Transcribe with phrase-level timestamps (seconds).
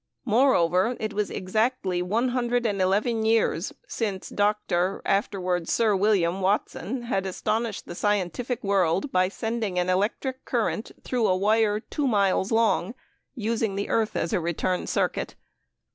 [0.25, 4.99] Moreover, it was exactly one hundred and eleven years since Dr.
[5.05, 11.27] (afterward Sir William) Watson had astonished the scientific world by sending an electric current through
[11.27, 12.95] a wire two miles long,
[13.35, 15.35] using the earth as a return circuit.